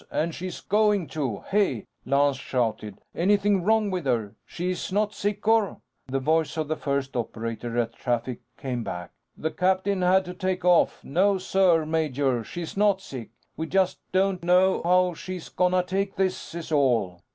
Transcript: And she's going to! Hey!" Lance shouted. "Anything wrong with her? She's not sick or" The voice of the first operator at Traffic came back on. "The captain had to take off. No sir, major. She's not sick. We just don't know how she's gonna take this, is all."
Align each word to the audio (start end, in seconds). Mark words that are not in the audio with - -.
And 0.09 0.33
she's 0.33 0.61
going 0.61 1.05
to! 1.09 1.43
Hey!" 1.49 1.85
Lance 2.07 2.37
shouted. 2.39 2.97
"Anything 3.13 3.61
wrong 3.61 3.91
with 3.91 4.07
her? 4.07 4.33
She's 4.47 4.91
not 4.91 5.13
sick 5.13 5.47
or" 5.47 5.79
The 6.11 6.17
voice 6.19 6.57
of 6.57 6.67
the 6.67 6.75
first 6.75 7.15
operator 7.15 7.77
at 7.77 7.93
Traffic 7.93 8.39
came 8.57 8.83
back 8.83 9.11
on. 9.37 9.43
"The 9.43 9.51
captain 9.51 10.01
had 10.01 10.25
to 10.25 10.33
take 10.33 10.65
off. 10.65 11.03
No 11.03 11.37
sir, 11.37 11.85
major. 11.85 12.43
She's 12.43 12.75
not 12.75 12.99
sick. 12.99 13.29
We 13.55 13.67
just 13.67 13.99
don't 14.11 14.41
know 14.43 14.81
how 14.81 15.13
she's 15.13 15.49
gonna 15.49 15.83
take 15.83 16.15
this, 16.15 16.55
is 16.55 16.71
all." 16.71 17.21